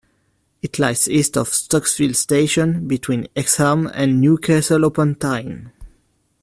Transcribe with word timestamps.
It 0.63 0.79
lies 0.79 1.07
east 1.07 1.37
of 1.37 1.49
Stocksfield 1.49 2.15
Station, 2.15 2.87
between 2.87 3.27
Hexham 3.35 3.85
and 3.85 4.19
Newcastle 4.19 4.83
upon 4.83 5.13
Tyne. 5.13 5.71